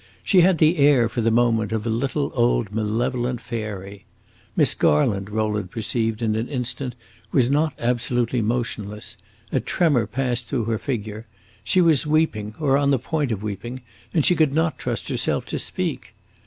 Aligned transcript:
She 0.23 0.41
had 0.41 0.57
the 0.57 0.77
air, 0.77 1.07
for 1.07 1.21
the 1.21 1.29
moment, 1.29 1.71
of 1.71 1.85
a 1.85 1.89
little 1.91 2.31
old 2.33 2.71
malevolent 2.73 3.39
fairy. 3.39 4.05
Miss 4.55 4.73
Garland, 4.73 5.29
Rowland 5.29 5.69
perceived 5.69 6.23
in 6.23 6.35
an 6.35 6.47
instant, 6.47 6.95
was 7.31 7.51
not 7.51 7.75
absolutely 7.77 8.41
motionless; 8.41 9.15
a 9.51 9.59
tremor 9.59 10.07
passed 10.07 10.47
through 10.47 10.63
her 10.65 10.79
figure. 10.79 11.27
She 11.63 11.81
was 11.81 12.07
weeping, 12.07 12.55
or 12.59 12.77
on 12.77 12.89
the 12.89 12.97
point 12.97 13.31
of 13.31 13.43
weeping, 13.43 13.81
and 14.11 14.25
she 14.25 14.35
could 14.35 14.53
not 14.55 14.79
trust 14.79 15.07
herself 15.07 15.45
to 15.45 15.59
speak. 15.59 16.15